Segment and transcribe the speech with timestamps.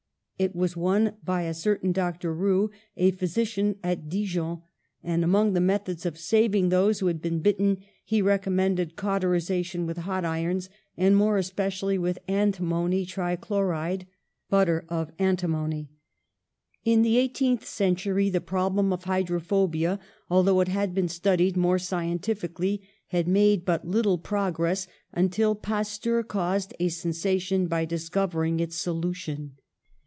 [0.39, 2.33] It was won by a certain Dr.
[2.33, 4.63] Roux, a phj^sician at Dijon,
[5.03, 9.97] and, among the methods of saving those who had been bitten, he recommended cauterisation with
[9.97, 10.67] hot irons,
[10.97, 14.07] and more espe cially with antimony tri chloride
[14.51, 15.91] (^'butter of antimony").
[16.83, 21.77] In the eighteenth century the problem of hy drophobia, although it had been studied more
[21.77, 29.51] scientifically, had made but little progress, until Pasteur caused a sensation by discovering its solution.